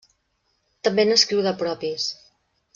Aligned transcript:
També 0.87 1.05
n'escriu 1.11 1.45
de 1.51 1.55
propis. 1.63 2.11